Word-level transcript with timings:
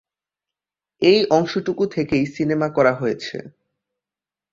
এই 1.01 1.19
অংশটুকু 1.29 1.83
থেকেই 1.87 2.23
সিনেমা 2.35 2.67
করা 2.69 2.93
হয়েছে। 2.93 3.37